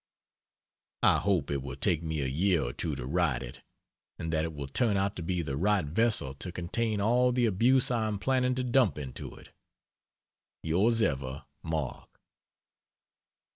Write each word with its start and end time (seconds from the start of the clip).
I 1.03 1.19
hope 1.19 1.51
it 1.51 1.61
will 1.61 1.75
take 1.75 2.01
me 2.01 2.21
a 2.21 2.25
year 2.25 2.63
or 2.63 2.73
two 2.73 2.95
to 2.95 3.05
write 3.05 3.43
it, 3.43 3.61
and 4.17 4.33
that 4.33 4.45
it 4.45 4.51
will 4.51 4.65
turn 4.65 4.97
out 4.97 5.15
to 5.17 5.21
be 5.21 5.43
the 5.43 5.55
right 5.55 5.85
vessel 5.85 6.33
to 6.33 6.51
contain 6.51 6.99
all 6.99 7.31
the 7.31 7.45
abuse 7.45 7.91
I 7.91 8.07
am 8.07 8.17
planning 8.17 8.55
to 8.55 8.63
dump 8.63 8.97
into 8.97 9.35
it. 9.35 9.49
Yours 10.63 11.03
ever 11.03 11.45
MARK. 11.61 12.19